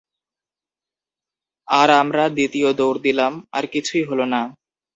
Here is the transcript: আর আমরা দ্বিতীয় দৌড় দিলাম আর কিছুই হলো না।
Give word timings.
আর 1.67 1.89
আমরা 2.01 2.23
দ্বিতীয় 2.29 2.69
দৌড় 2.73 2.99
দিলাম 3.01 3.33
আর 3.51 3.63
কিছুই 3.73 4.03
হলো 4.09 4.25
না। 4.33 4.41